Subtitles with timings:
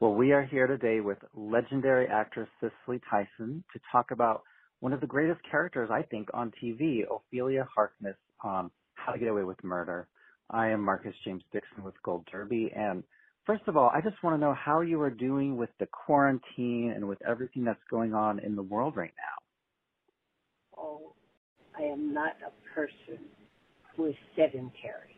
[0.00, 4.44] Well, we are here today with legendary actress Cicely Tyson to talk about
[4.78, 9.26] one of the greatest characters, I think, on TV, Ophelia Harkness on How to Get
[9.26, 10.06] Away with Murder.
[10.50, 12.70] I am Marcus James Dixon with Gold Derby.
[12.76, 13.02] And
[13.44, 16.92] first of all, I just want to know how you are doing with the quarantine
[16.94, 20.80] and with everything that's going on in the world right now.
[20.80, 21.12] Oh,
[21.76, 23.18] I am not a person
[23.96, 25.16] who is sedentary.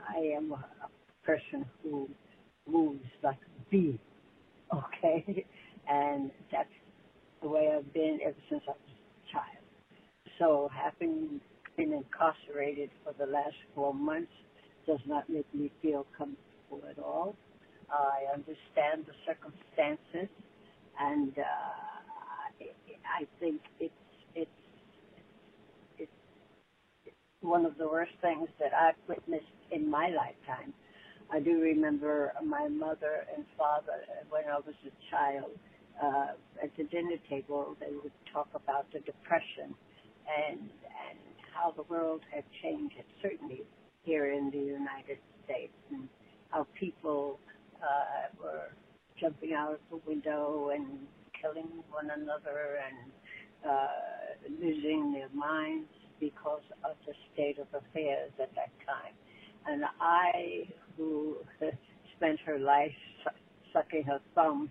[0.00, 0.66] I am a
[1.24, 2.08] person who
[2.68, 3.38] moves like
[3.70, 4.00] a bee,
[4.74, 5.46] okay?
[5.88, 6.68] And that's
[7.42, 8.78] the way I've been ever since I was
[9.28, 9.64] a child.
[10.38, 11.40] So having
[11.76, 14.32] been incarcerated for the last four months
[14.86, 17.36] does not make me feel comfortable at all.
[17.90, 20.30] I understand the circumstances,
[21.00, 22.62] and uh,
[23.20, 23.94] I think it's
[24.34, 24.50] it's
[25.98, 26.12] it's
[27.42, 30.74] one of the worst things that I've witnessed in my lifetime.
[31.32, 35.52] I do remember my mother and father when I was a child
[36.02, 37.76] uh, at the dinner table.
[37.78, 39.74] They would talk about the depression
[40.26, 41.18] and and
[41.54, 43.62] how the world had changed, certainly
[44.02, 46.08] here in the United States, and
[46.50, 47.38] how people
[47.82, 48.72] uh, were
[49.20, 50.86] jumping out of the window and
[51.40, 53.12] killing one another and
[53.68, 53.86] uh,
[54.60, 59.14] losing their minds because of the state of affairs at that time.
[59.66, 61.36] And I, who
[62.16, 62.92] spent her life
[63.72, 64.70] sucking her thumb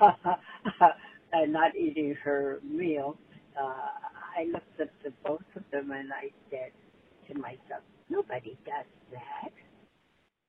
[1.32, 3.16] and not eating her meal,
[3.60, 3.88] uh,
[4.36, 6.72] I looked at the both of them and I said
[7.28, 9.52] to myself, nobody does that.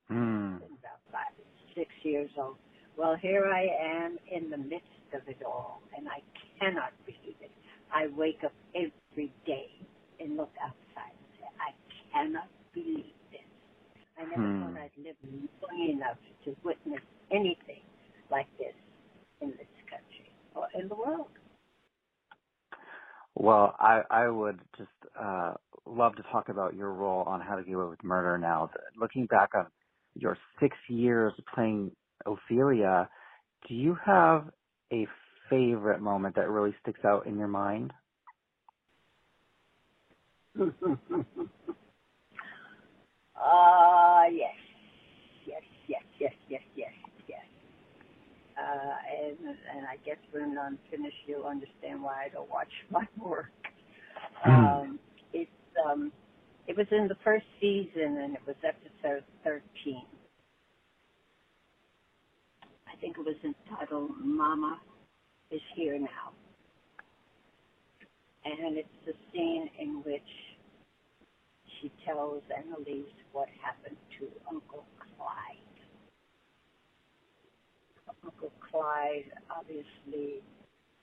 [0.09, 0.55] Hmm.
[0.57, 1.33] About five,
[1.75, 2.57] six years old.
[2.97, 6.21] Well, here I am in the midst of it all, and I
[6.59, 7.51] cannot believe it.
[7.93, 9.69] I wake up every day
[10.19, 11.73] and look outside and say, I
[12.13, 13.14] cannot believe
[14.17, 14.59] I never Hmm.
[14.59, 15.15] thought I'd live
[15.61, 17.83] long enough to witness anything
[18.31, 18.75] like this
[19.41, 21.29] in this country or in the world.
[23.35, 24.89] Well, I, I would just
[25.19, 25.55] uh,
[25.85, 28.71] love to talk about your role on How to Get Away with Murder now.
[28.99, 29.67] Looking back on
[30.15, 31.91] your six years playing
[32.25, 33.09] Ophelia,
[33.67, 34.49] do you have
[34.93, 35.07] a
[35.49, 37.93] favorite moment that really sticks out in your mind?
[44.25, 44.55] Ah, yes,
[45.45, 46.93] yes, yes, yes, yes, yes,
[47.29, 47.45] yes.
[48.57, 48.95] Uh,
[49.27, 49.37] and
[49.77, 53.51] and I guess when I'm finished, you'll understand why I don't watch my work.
[54.45, 54.99] Um,
[55.33, 55.51] it's
[55.85, 56.11] um,
[56.67, 60.01] it was in the first season, and it was episode 13.
[62.87, 64.79] I think it was entitled "Mama
[65.51, 66.33] is Here Now,"
[68.45, 70.54] and it's the scene in which
[71.85, 75.77] she tells Annalise what happened to Uncle Clyde.
[78.23, 80.41] Uncle Clyde obviously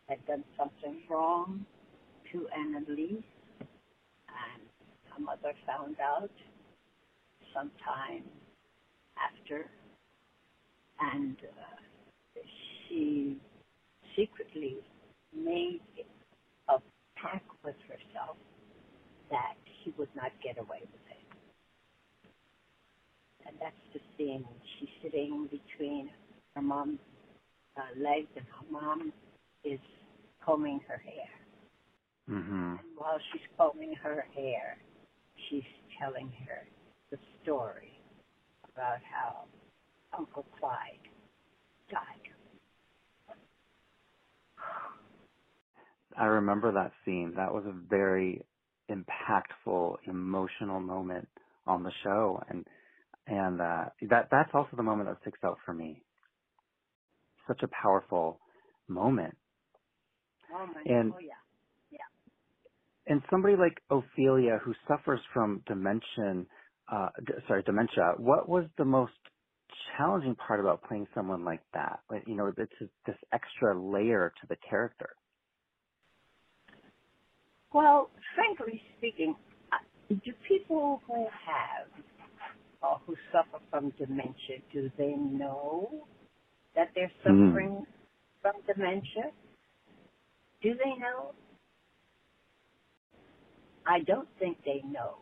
[0.09, 1.65] had done something wrong
[2.33, 3.23] to Annalise,
[3.61, 4.63] and
[5.11, 6.31] her mother found out
[7.55, 8.25] sometime
[9.17, 9.67] after,
[10.99, 12.41] and uh,
[12.89, 13.37] she
[14.17, 14.79] secretly
[15.33, 15.81] made
[16.69, 16.79] a
[17.17, 18.37] pact with herself
[19.31, 22.29] that she would not get away with it.
[23.47, 24.45] And that's the scene.
[24.79, 26.11] She's sitting between
[26.55, 26.99] her mom's
[27.77, 29.13] uh, legs, and her mom
[29.65, 29.81] is
[30.45, 31.29] combing her hair.
[32.31, 32.71] Mm-hmm.
[32.79, 34.77] And while she's combing her hair,
[35.49, 35.63] she's
[36.01, 36.67] telling her
[37.11, 37.93] the story
[38.75, 39.45] about how
[40.17, 41.09] Uncle Clyde
[41.91, 42.33] died.
[46.17, 47.33] I remember that scene.
[47.37, 48.45] That was a very
[48.91, 51.29] impactful, emotional moment
[51.67, 52.67] on the show, and
[53.27, 56.05] and uh, that that's also the moment that sticks out for me.
[57.49, 58.41] Such a powerful
[58.89, 59.37] moment,
[60.53, 61.35] Oh my And- oh yeah.
[63.07, 66.47] and somebody like Ophelia who suffers from dementia.
[66.93, 68.15] Uh, d- sorry, dementia.
[68.19, 69.13] What was the most
[69.99, 72.01] challenging part about playing someone like that?
[72.11, 72.73] Like, you know, it's
[73.07, 75.17] this extra layer to the character.
[77.75, 79.35] Well, frankly speaking,
[80.11, 81.89] do people who have
[82.83, 86.05] or who suffer from dementia, do they know
[86.75, 87.87] that they're suffering mm.
[88.43, 89.31] from dementia?
[90.63, 91.33] Do they know?
[93.87, 95.19] I don't think they know.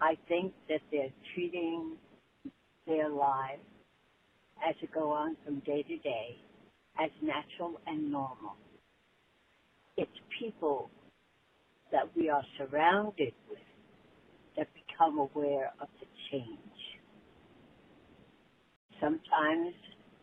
[0.00, 1.96] I think that they're treating
[2.86, 3.62] their lives
[4.66, 6.36] as it go on from day to day
[6.98, 8.56] as natural and normal.
[9.96, 10.90] It's people
[11.92, 13.58] that we are surrounded with
[14.56, 16.58] that become aware of the change.
[19.00, 19.74] Sometimes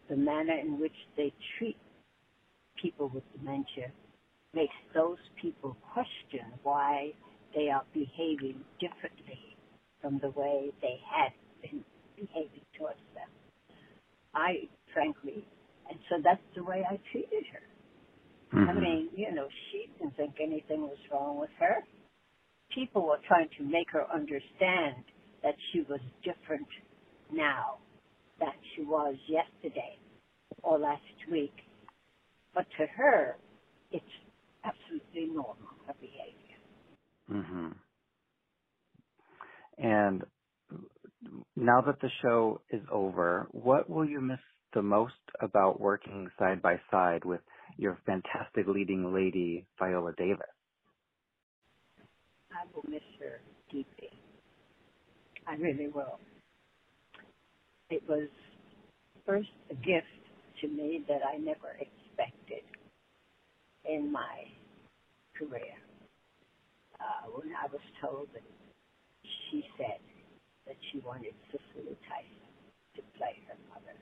[0.09, 1.77] the manner in which they treat
[2.81, 3.91] people with dementia
[4.53, 7.11] makes those people question why
[7.55, 9.57] they are behaving differently
[10.01, 11.31] from the way they had
[11.61, 11.83] been
[12.15, 13.29] behaving towards them.
[14.35, 15.45] I, frankly,
[15.89, 17.61] and so that's the way I treated her.
[18.53, 18.69] Mm-hmm.
[18.69, 21.77] I mean, you know, she didn't think anything was wrong with her.
[22.75, 25.05] People were trying to make her understand
[25.43, 26.67] that she was different
[27.31, 27.79] now
[28.39, 29.99] than she was yesterday
[30.63, 31.53] or last week.
[32.53, 33.37] But to her,
[33.91, 34.05] it's
[34.63, 35.57] absolutely normal,
[35.87, 36.59] her behavior.
[37.31, 37.69] Mm-hmm.
[39.77, 40.23] And
[41.55, 44.39] now that the show is over, what will you miss
[44.73, 47.41] the most about working side by side with
[47.77, 50.47] your fantastic leading lady, Viola Davis?
[52.51, 53.41] I will miss her
[53.71, 54.09] deeply.
[55.47, 56.19] I really will.
[57.89, 58.29] It was
[59.25, 60.07] first a gift
[60.61, 62.63] to me that I never expected
[63.85, 64.45] in my
[65.37, 65.75] career.
[66.99, 68.43] Uh, when I was told that
[69.49, 69.99] she said
[70.67, 72.49] that she wanted Cicely Tyson
[72.95, 73.97] to play her mother.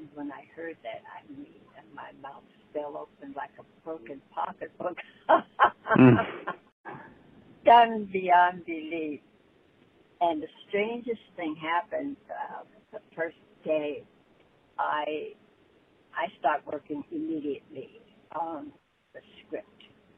[0.00, 1.46] And when I heard that, I mean,
[1.94, 4.96] my mouth fell open like a broken pocketbook.
[5.98, 6.16] mm.
[7.66, 9.20] Done beyond belief.
[10.22, 14.04] And the strangest thing happened uh, the first day.
[14.78, 15.34] I
[16.16, 18.00] I start working immediately
[18.34, 18.72] on
[19.14, 19.68] the script.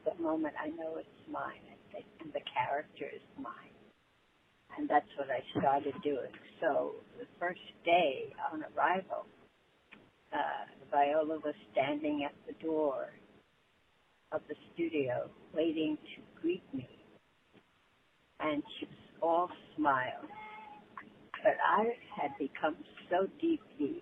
[0.05, 1.61] The moment I know it's mine,
[2.21, 3.73] and the character is mine
[4.77, 6.33] and that's what I started doing.
[6.61, 9.25] So the first day on arrival,
[10.33, 13.13] uh, Viola was standing at the door
[14.31, 16.89] of the studio waiting to greet me,
[18.39, 20.25] and she was all smiles.
[21.43, 21.85] But I
[22.19, 22.77] had become
[23.09, 24.01] so deeply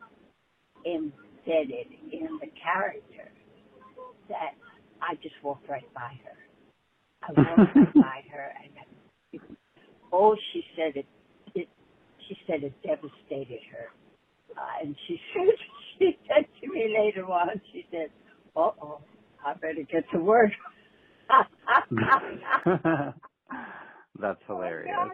[0.86, 3.32] embedded in the character
[4.30, 4.54] that
[5.02, 6.38] I just walked right by her.
[7.24, 8.72] I walked right by her and
[10.12, 11.06] Oh, she said it.
[11.56, 11.68] It.
[12.28, 13.88] She said it devastated her,
[14.58, 15.48] uh, and she said
[16.12, 17.50] she said to me later on.
[17.72, 18.10] She said,
[18.56, 19.02] "Uh oh,
[19.46, 20.52] I better get to work."
[24.20, 24.96] That's hilarious.
[25.00, 25.12] Oh, God,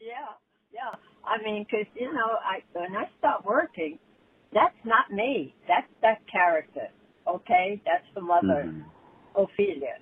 [0.00, 0.32] yeah,
[0.72, 0.94] yeah.
[1.24, 3.98] I mean, because you know, I when I start working,
[4.52, 5.54] that's not me.
[5.68, 6.88] That's that character.
[7.26, 9.40] Okay, that's the mother, mm-hmm.
[9.42, 9.98] Ophelia,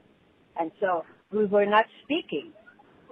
[0.59, 2.53] and so we were not speaking.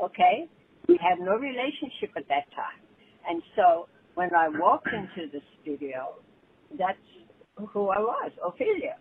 [0.02, 0.48] Okay,
[0.88, 2.80] we had no relationship at that time.
[3.28, 6.16] And so when I walked into the studio,
[6.78, 6.98] that's
[7.56, 8.96] who I was, Ophelia.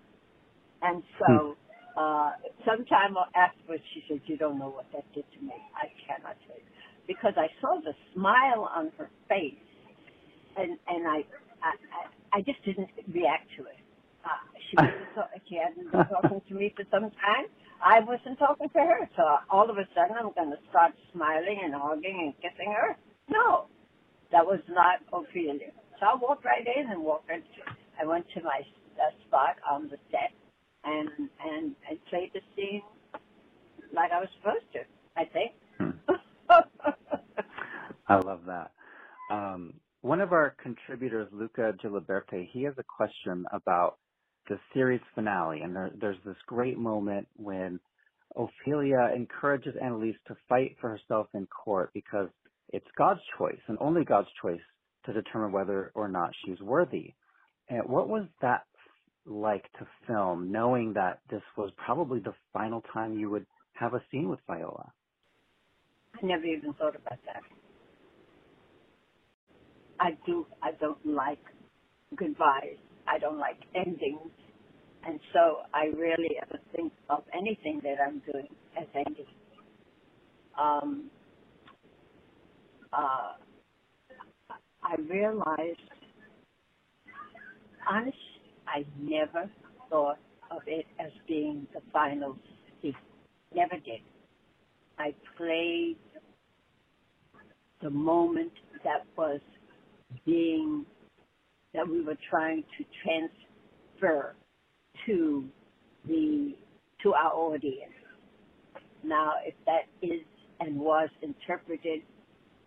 [0.82, 2.00] And so hmm.
[2.00, 2.32] uh,
[2.66, 5.54] sometime afterwards, she said, you don't know what that did to me.
[5.76, 6.64] I cannot tell you.
[7.08, 9.58] Because I saw the smile on her face,
[10.58, 11.26] and, and I,
[11.64, 13.82] I, I, I just didn't react to it.
[14.24, 14.30] Uh,
[14.70, 17.48] she, was, she hadn't been talking to me for some time,
[17.84, 19.10] I wasn't talking to her.
[19.16, 22.96] So all of a sudden, I'm going to start smiling and hugging and kissing her.
[23.30, 23.68] No,
[24.32, 25.72] that was not Ophelia.
[26.00, 27.46] So I walked right in and walked into.
[28.02, 28.62] I went to my
[28.96, 30.32] uh, spot on the set
[30.84, 31.10] and
[31.46, 32.82] and and played the scene
[33.94, 34.80] like I was supposed to.
[35.18, 35.52] I think.
[35.78, 35.90] Hmm.
[38.08, 38.72] I love that.
[39.30, 43.98] Um, one of our contributors, Luca Giliberti, he has a question about
[44.48, 47.80] the series finale, and there, there's this great moment when
[48.36, 52.30] Ophelia encourages Annalise to fight for herself in court because
[52.72, 54.62] it's God's choice and only God's choice
[55.06, 57.14] to determine whether or not she's worthy.
[57.70, 58.66] And what was that
[59.26, 64.04] like to film, knowing that this was probably the final time you would have a
[64.12, 64.92] scene with Viola?
[66.16, 67.44] I never even thought about that.
[70.00, 70.46] I do.
[70.64, 71.40] I don't like
[72.16, 72.78] goodbyes.
[73.08, 74.32] I don't like endings.
[75.06, 78.48] And so I rarely ever think of anything that I'm doing
[78.80, 79.26] as ending.
[80.60, 81.12] Um,
[82.92, 83.34] uh,
[84.90, 85.80] I realized,
[87.88, 88.14] honestly,
[88.68, 89.50] I never
[89.90, 90.18] thought
[90.50, 92.36] of it as being the final
[92.82, 92.96] scene.
[93.54, 94.02] Never did.
[94.98, 95.98] I played
[97.84, 98.52] the moment
[98.84, 99.40] that was
[100.26, 100.86] being
[101.76, 104.36] that we were trying to transfer
[105.06, 105.46] to
[106.08, 106.56] the
[107.04, 107.94] to our audience.
[109.04, 110.22] Now, if that is
[110.60, 112.02] and was interpreted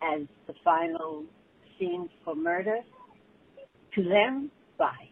[0.01, 1.25] as the final
[2.23, 2.77] for murder,
[3.95, 5.09] to them, bye.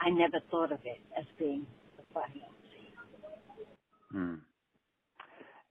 [0.00, 1.66] I never thought of it as being
[1.96, 2.92] the final scene.
[4.10, 4.34] Hmm.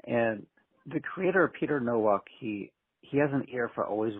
[0.06, 0.46] And
[0.86, 2.72] the creator Peter Nowalk, he
[3.02, 4.14] he has an ear for always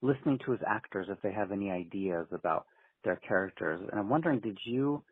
[0.00, 2.66] listening to his actors if they have any ideas about
[3.04, 3.80] their characters.
[3.90, 5.02] And I'm wondering, did you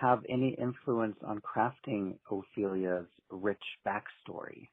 [0.00, 4.68] have any influence on crafting Ophelia's rich backstory?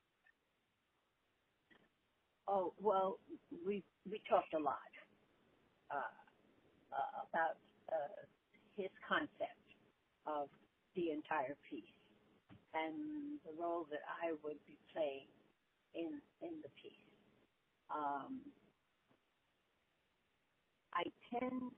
[2.47, 3.19] Oh well,
[3.65, 4.91] we we talked a lot
[5.91, 5.97] uh,
[6.93, 7.57] uh, about
[7.91, 8.25] uh,
[8.77, 9.65] his concept
[10.27, 10.49] of
[10.95, 11.85] the entire piece
[12.73, 15.29] and the role that I would be playing
[15.95, 16.93] in in the piece.
[17.89, 18.53] Um,
[20.93, 21.71] I tend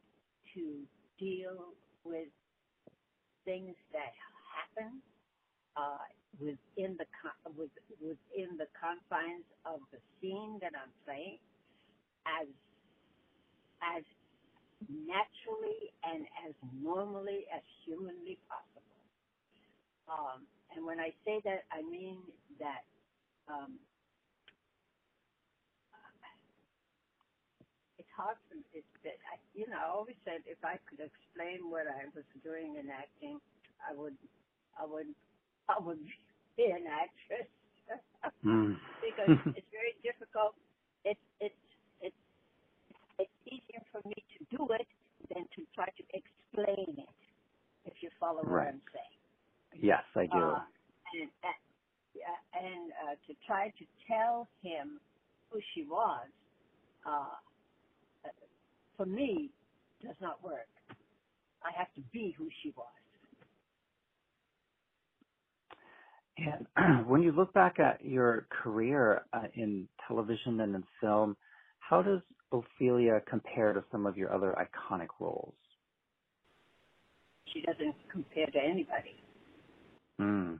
[0.56, 0.88] to
[1.20, 1.74] deal
[2.04, 2.30] with
[3.46, 4.14] things that
[4.56, 5.02] happen
[5.80, 6.04] uh,
[6.44, 7.72] within the con- with,
[8.04, 11.40] within the confines of the scene that I'm playing
[12.28, 12.48] as
[13.84, 14.04] as
[14.90, 18.96] naturally and as normally as humanly possible.
[20.10, 20.46] Um,
[20.76, 22.20] and when I say that, I mean
[22.60, 22.84] that
[23.50, 23.80] um,
[28.00, 28.66] it's hard for me.
[28.74, 32.78] It's I, you know, I always said if I could explain what I was doing
[32.80, 33.40] in acting,
[33.84, 34.18] I would,
[34.80, 35.12] I would,
[35.70, 36.02] I would
[36.58, 37.48] be an actress
[38.46, 38.76] mm.
[39.06, 40.56] because it's very difficult.
[41.06, 41.56] It's it's
[42.02, 42.22] it's
[43.20, 44.88] it's easier for me to do it
[45.34, 47.16] than to try to explain it.
[47.86, 49.20] If you follow what I'm saying.
[49.82, 50.38] Yes, I do.
[50.38, 50.60] Uh,
[51.14, 55.00] and uh, and uh, to try to tell him
[55.50, 56.28] who she was,
[57.06, 57.38] uh,
[58.98, 59.50] for me,
[60.04, 60.68] does not work.
[61.64, 62.88] I have to be who she was.
[66.46, 71.36] And when you look back at your career uh, in television and in film,
[71.80, 75.54] how does Ophelia compare to some of your other iconic roles?
[77.54, 79.16] She doesn't compare to anybody.
[80.20, 80.60] Mm.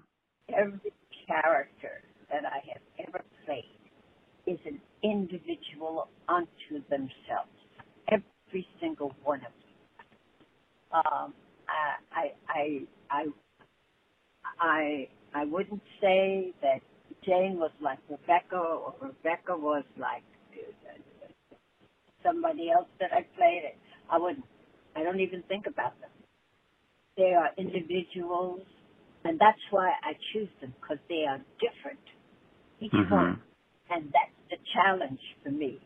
[0.50, 0.92] Every
[1.28, 3.64] character that I have ever played
[4.48, 7.54] is an individual unto themselves.
[8.12, 11.04] Every single one of them.
[11.06, 11.34] Um,
[11.68, 13.26] I, I, I, I,
[14.60, 16.82] I, I wouldn't say that
[17.26, 21.28] Jane was like Rebecca or Rebecca was like uh,
[22.24, 23.64] somebody else that I played.
[23.66, 23.78] It.
[24.12, 24.46] I wouldn't.
[24.96, 26.10] I don't even think about them.
[27.18, 28.62] They are individuals,
[29.26, 32.00] and that's why I choose them because they are different,
[32.80, 33.12] each Mhm.
[33.12, 33.44] one,
[33.90, 35.80] and that's the challenge for me.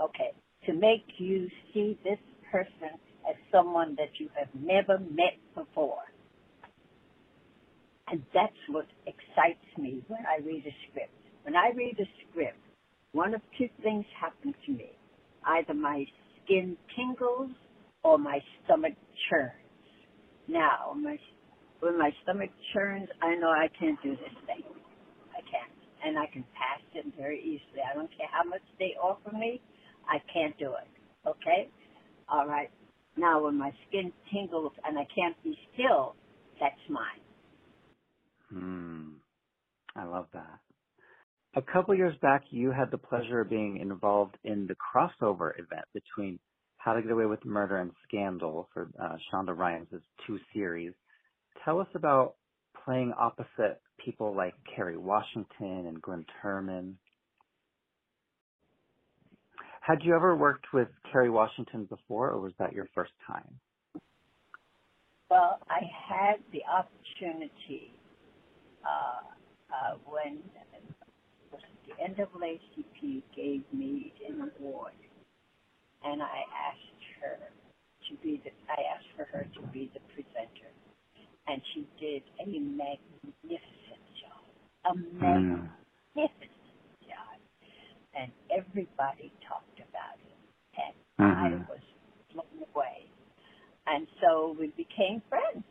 [0.00, 0.32] Okay,
[0.66, 2.20] to make you see this
[2.50, 2.98] person
[3.28, 6.04] as someone that you have never met before.
[8.10, 11.12] And that's what excites me when I read a script.
[11.44, 12.58] When I read a script,
[13.12, 14.92] one of two things happen to me.
[15.46, 16.04] Either my
[16.44, 17.50] skin tingles
[18.04, 18.94] or my stomach
[19.30, 19.52] churns.
[20.48, 21.18] Now, my,
[21.80, 24.64] when my stomach churns, I know I can't do this thing.
[25.32, 25.72] I can't.
[26.04, 27.82] And I can pass it very easily.
[27.90, 29.60] I don't care how much they offer me,
[30.08, 31.28] I can't do it.
[31.28, 31.70] Okay?
[32.30, 32.70] All right.
[33.16, 36.14] Now, when my skin tingles and I can't be still,
[36.60, 37.20] that's mine.
[38.50, 39.14] Hmm.
[39.94, 40.60] I love that.
[41.54, 45.86] A couple years back, you had the pleasure of being involved in the crossover event
[45.94, 46.38] between
[46.76, 50.92] How to Get Away with Murder and Scandal for uh, Shonda Rhimes' two series.
[51.64, 52.34] Tell us about
[52.84, 56.94] playing opposite people like Kerry Washington and Glynn Turman.
[59.80, 63.58] Had you ever worked with Kerry Washington before, or was that your first time?
[65.30, 67.95] Well, I had the opportunity
[68.86, 69.20] uh,
[69.74, 70.42] uh, when
[71.52, 74.94] the NAACP gave me an award,
[76.04, 77.38] and I asked her
[78.10, 78.50] to be the.
[78.72, 80.70] I asked for her to be the presenter,
[81.48, 84.44] and she did a magnificent job.
[84.86, 85.70] A Mm.
[86.16, 86.50] magnificent
[87.02, 87.40] job,
[88.14, 90.38] and everybody talked about it,
[90.78, 91.66] and Mhm.
[91.66, 91.80] I was
[92.32, 93.10] blown away.
[93.86, 95.64] And so we became friends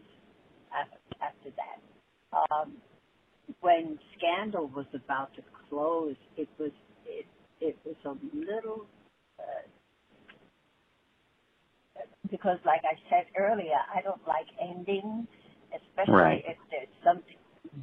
[0.74, 1.80] after, after that.
[2.52, 2.78] Um,
[3.66, 6.72] when Scandal was about to close, it was
[7.08, 7.26] it
[7.60, 8.86] it was a little
[9.40, 9.44] uh,
[12.30, 15.28] because, like I said earlier, I don't like endings,
[15.74, 16.46] especially Right.
[16.48, 17.38] if there's something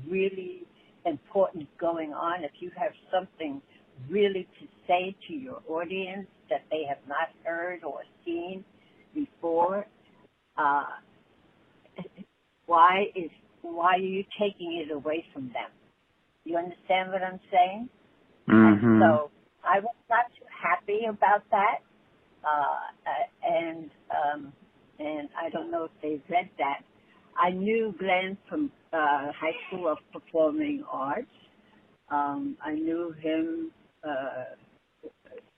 [0.09, 0.65] really
[1.05, 2.45] important going on.
[2.45, 3.61] If you have something
[4.09, 8.65] really to say to your audience that they have not heard or seen
[9.15, 9.87] before.
[10.57, 10.85] Uh,
[12.67, 13.31] why is
[13.63, 15.71] why are you taking it away from them?
[16.45, 17.89] You understand what I'm saying?
[18.49, 19.01] Mm-hmm.
[19.01, 19.31] So
[19.65, 21.79] I was not too happy about that.
[22.45, 24.53] Uh, and um,
[24.99, 26.81] and I don't know if they read that.
[27.39, 31.27] I knew Glynn from uh, High School of Performing Arts.
[32.11, 33.71] Um, I knew him
[34.05, 34.45] uh,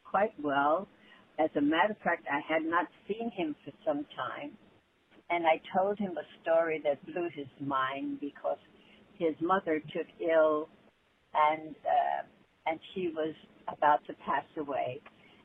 [0.05, 0.89] quite well.
[1.39, 4.53] As a matter of fact, I had not seen him for some time,
[5.31, 8.59] and I told him a story that blew his mind because
[9.19, 10.69] his mother took ill,
[11.35, 12.23] and uh,
[12.66, 13.35] and she was
[13.69, 15.00] about to pass away.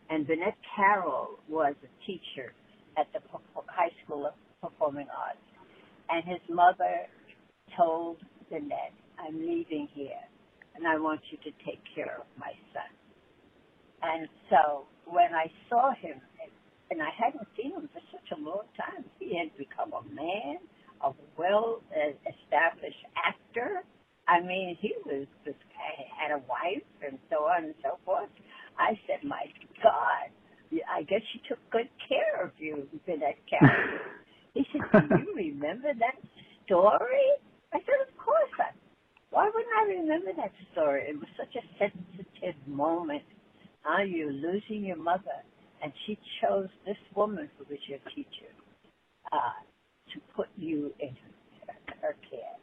[0.10, 2.54] And Vinnette Carroll was a teacher
[2.98, 3.20] at the
[3.68, 5.40] High School of Performing Arts,
[6.10, 7.08] and his mother
[7.78, 8.18] told
[8.52, 10.24] Vinnette, "I'm leaving here,
[10.76, 12.92] and I want you to take care of my son."
[14.02, 16.22] And so when I saw him,
[16.92, 20.58] and I hadn't seen him for such a long time, he had become a man,
[21.02, 23.84] a well-established actor.
[24.28, 28.30] I mean, he was just had a wife and so on and so forth.
[28.78, 29.46] I said, "My
[29.82, 30.30] God,
[30.90, 34.00] I guess she took good care of you, Vinnette Carroll."
[34.54, 36.18] He said, "Do you remember that
[36.66, 37.30] story?"
[37.72, 38.74] I said, "Of course I."
[39.30, 41.06] Why wouldn't I remember that story?
[41.08, 43.24] It was such a sensitive moment
[43.86, 45.44] now you're losing your mother,
[45.82, 48.52] and she chose this woman who was your teacher
[49.32, 49.38] uh,
[50.14, 51.16] to put you in
[52.02, 52.56] her, care.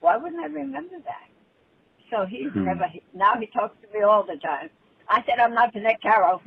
[0.00, 1.28] Why wouldn't I remember that?
[2.10, 2.64] So he's hmm.
[2.64, 2.84] never.
[3.14, 4.70] Now he talks to me all the time.
[5.08, 6.40] I said I'm not Vinnette Carroll.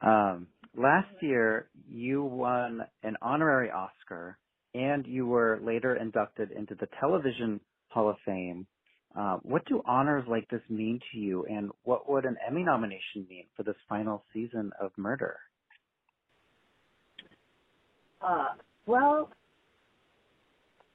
[0.00, 4.38] um, last year, you won an honorary Oscar,
[4.74, 8.66] and you were later inducted into the Television Hall of Fame
[9.16, 13.26] uh, what do honors like this mean to you, and what would an Emmy nomination
[13.30, 15.38] mean for this final season of Murder?
[18.20, 18.48] Uh,
[18.84, 19.30] well,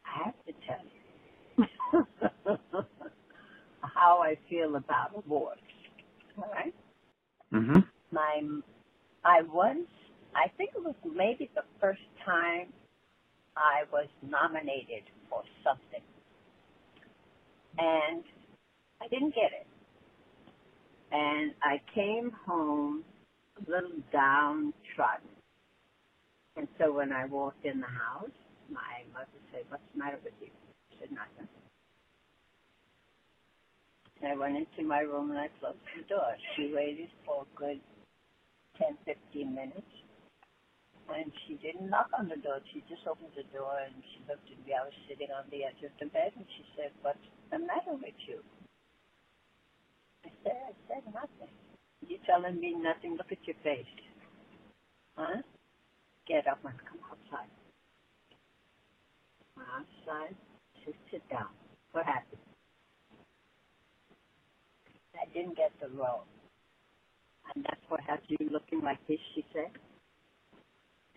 [0.05, 0.85] I have to tell
[1.57, 2.57] you
[3.81, 5.61] how I feel about awards.
[6.37, 6.75] All right.
[7.53, 7.79] Mm-hmm.
[8.11, 8.41] My,
[9.25, 9.87] I once,
[10.35, 12.67] I think it was maybe the first time
[13.57, 16.01] I was nominated for something
[17.77, 18.23] and
[19.01, 19.67] I didn't get it.
[21.11, 23.03] And I came home
[23.57, 25.29] a little downtrodden.
[26.57, 28.31] And so when I walked in the house,
[28.69, 30.47] my mother said, What's the matter with you?
[30.91, 31.47] I said, Nothing.
[34.21, 36.35] And I went into my room and I closed the door.
[36.55, 37.79] She waited for a good
[38.79, 39.81] 10, 15 minutes.
[41.09, 42.59] And she didn't knock on the door.
[42.73, 44.73] She just opened the door and she looked at me.
[44.77, 47.97] I was sitting on the edge of the bed and she said, What's the matter
[47.97, 48.39] with you?
[50.25, 51.51] I said, I said nothing.
[52.07, 53.17] You're telling me nothing?
[53.17, 53.89] Look at your face.
[55.17, 55.41] Huh?
[56.27, 57.51] Get up and come outside.
[59.55, 60.35] Come Outside.
[60.85, 61.49] Just sit down.
[61.91, 62.41] What happened?
[65.15, 66.23] I didn't get the role.
[67.53, 69.71] And that's what has you looking like this, she said.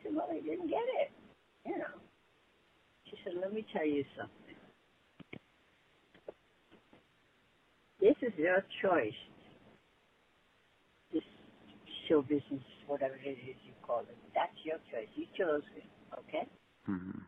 [0.04, 1.10] Said, well, I didn't get it.
[1.66, 1.96] You know.
[3.10, 4.34] She said, let me tell you something.
[8.00, 9.12] This is your choice.
[11.12, 11.22] This
[12.08, 15.08] show business, whatever it is you call it, that's your choice.
[15.14, 15.84] You chose it,
[16.18, 16.46] okay?
[16.88, 17.20] Mm-hmm.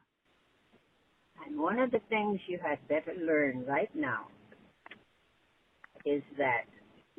[1.47, 4.27] And one of the things you had better learn right now
[6.05, 6.65] is that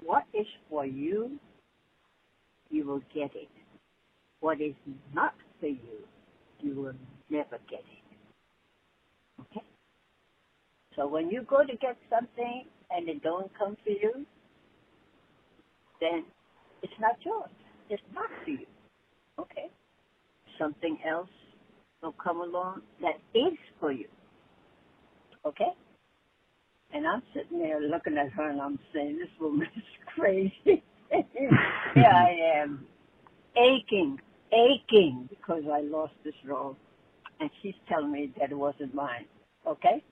[0.03, 1.39] what is for you,
[2.69, 3.49] you will get it.
[4.39, 4.75] What is
[5.13, 6.05] not for you,
[6.59, 6.93] you will
[7.29, 9.41] never get it.
[9.41, 9.65] Okay?
[10.95, 14.25] So when you go to get something and it don't come for you,
[16.01, 16.23] then
[16.81, 17.49] it's not yours.
[17.89, 18.65] It's not for you.
[19.39, 19.69] Okay?
[20.59, 21.29] Something else
[22.01, 24.07] will come along that is for you.
[25.45, 25.71] Okay?
[26.93, 29.83] And I'm sitting there looking at her and I'm saying, this woman is
[30.15, 30.83] crazy.
[31.11, 32.85] Here I am,
[33.55, 34.19] aching,
[34.51, 36.75] aching because I lost this role.
[37.39, 39.25] And she's telling me that it wasn't mine.
[39.67, 40.03] Okay?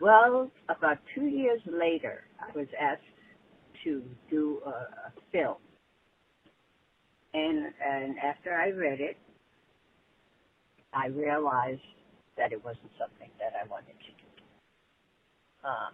[0.00, 3.02] Well, about two years later, I was asked
[3.84, 5.56] to do a, a film.
[7.34, 9.16] And, and after I read it,
[10.92, 11.80] I realized
[12.36, 14.42] that it wasn't something that I wanted to do.
[15.64, 15.90] Uh,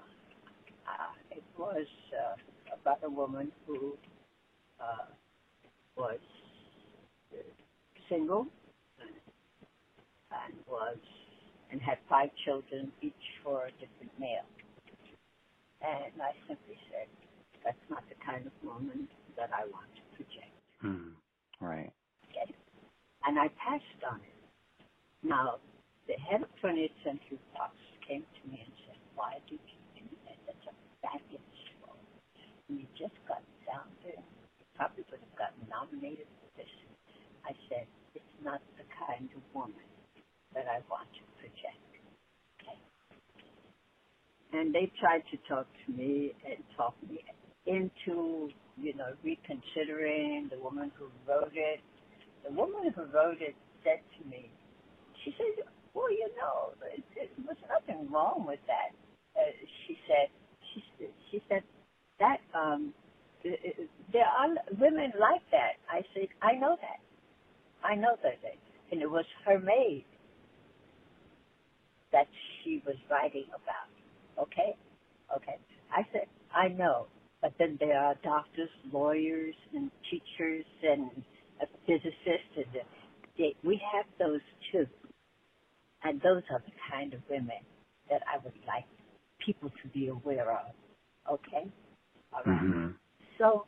[0.88, 2.34] uh, it was uh,
[2.80, 3.94] about a woman who
[4.80, 5.06] uh,
[5.96, 6.18] was
[8.08, 8.46] single
[10.32, 10.98] and was
[11.70, 14.48] and had five children, each for a different male.
[15.82, 17.08] And I simply said,
[17.64, 20.56] that's not the kind of woman that I want to project.
[20.84, 21.12] Mm,
[21.60, 21.92] right.
[22.30, 22.54] Okay.
[23.24, 24.38] And I passed on it.
[25.22, 25.58] Now,
[26.06, 27.74] the head of 20th Century Fox
[28.06, 30.38] came to me and said, why did you do that?
[30.46, 31.98] That's a baggage role.
[32.68, 34.22] And you just got down there.
[34.22, 36.72] You probably would have gotten nominated for this.
[37.44, 39.84] I said, it's not the kind of woman
[40.54, 41.90] that I want to project.
[42.62, 42.78] Okay.
[44.54, 47.18] And they tried to talk to me and talk me
[47.66, 51.80] into, you know, reconsidering the woman who wrote it.
[52.46, 54.50] The woman who wrote it said to me,
[55.24, 56.70] she said, well, you know,
[57.16, 58.94] it was nothing wrong with that.
[59.36, 59.50] Uh,
[59.86, 60.30] she said,
[60.74, 60.84] she,
[61.32, 61.64] she said
[62.20, 62.94] that um,
[64.12, 65.82] there are women like that.
[65.90, 67.02] I said, I know that.
[67.84, 68.38] I know that.
[68.92, 70.04] And it was her maid
[72.12, 72.28] that
[72.64, 73.90] she was writing about.
[74.40, 74.76] Okay?
[75.36, 75.58] Okay.
[75.90, 77.06] I said, I know.
[77.40, 81.10] But then there are doctors, lawyers, and teachers, and
[81.86, 82.66] physicists, and
[83.36, 84.40] they, we have those
[84.72, 84.86] too.
[86.02, 87.62] And those are the kind of women
[88.10, 88.84] that I would like
[89.44, 90.74] people to be aware of.
[91.32, 91.70] Okay?
[92.32, 92.60] All right.
[92.60, 92.88] Mm-hmm.
[93.38, 93.66] So,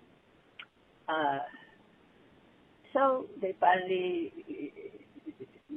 [1.08, 1.38] uh,
[2.92, 4.32] so they finally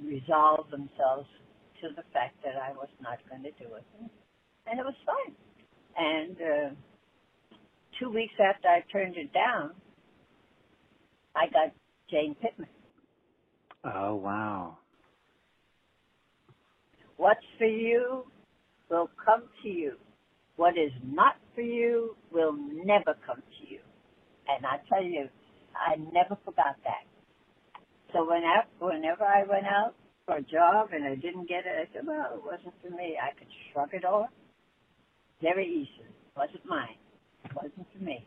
[0.03, 1.27] resolved themselves
[1.81, 3.85] to the fact that I was not going to do it.
[4.67, 5.35] And it was fine.
[5.97, 6.69] And uh,
[7.99, 9.71] two weeks after I turned it down,
[11.35, 11.73] I got
[12.09, 12.69] Jane Pittman.
[13.83, 14.77] Oh, wow.
[17.17, 18.25] What's for you
[18.89, 19.93] will come to you.
[20.55, 23.79] What is not for you will never come to you.
[24.47, 25.27] And I tell you,
[25.75, 27.05] I never forgot that.
[28.13, 29.95] So whenever, whenever I went out
[30.25, 33.17] for a job and I didn't get it, I said, well, it wasn't for me.
[33.21, 34.29] I could shrug it off
[35.43, 36.09] very easily.
[36.09, 36.97] It wasn't mine.
[37.45, 38.25] It wasn't for me.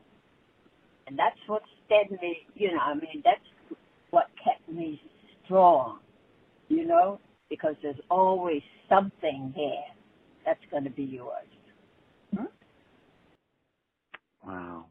[1.08, 3.78] And that's what steadied me, you know, I mean, that's
[4.10, 5.00] what kept me
[5.44, 6.00] strong,
[6.68, 9.96] you know, because there's always something there
[10.44, 11.46] that's going to be yours.
[12.36, 12.44] Hmm?
[14.46, 14.86] Wow.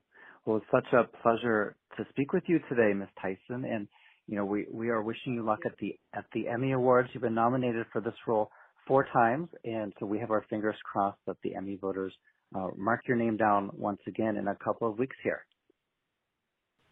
[0.46, 3.10] Well, it's such a pleasure to speak with you today, Ms.
[3.22, 3.66] Tyson.
[3.66, 3.88] And
[4.28, 7.10] you know, we, we are wishing you luck at the at the Emmy Awards.
[7.14, 8.50] You've been nominated for this role
[8.88, 12.14] four times, and so we have our fingers crossed that the Emmy voters
[12.56, 15.46] uh, mark your name down once again in a couple of weeks here.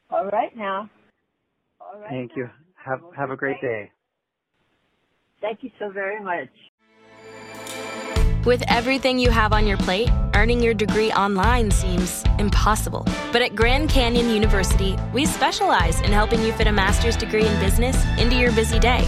[0.10, 0.90] All right now.
[1.80, 2.10] All right.
[2.10, 2.44] Thank now.
[2.44, 2.50] you.
[2.76, 3.92] Have have a great day.
[5.42, 6.50] Thank you so very much.
[8.46, 13.06] With everything you have on your plate, earning your degree online seems impossible.
[13.32, 17.60] But at Grand Canyon University, we specialize in helping you fit a master's degree in
[17.62, 19.08] business into your busy day.